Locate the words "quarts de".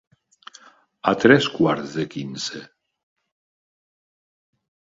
1.59-2.07